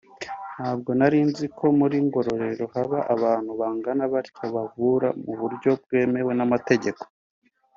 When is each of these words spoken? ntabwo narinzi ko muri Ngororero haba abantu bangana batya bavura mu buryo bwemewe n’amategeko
ntabwo 0.55 0.89
narinzi 0.99 1.45
ko 1.57 1.65
muri 1.79 1.95
Ngororero 2.05 2.65
haba 2.73 2.99
abantu 3.15 3.51
bangana 3.61 4.03
batya 4.13 4.45
bavura 4.55 5.07
mu 5.23 5.33
buryo 5.41 5.69
bwemewe 5.83 6.31
n’amategeko 6.35 7.03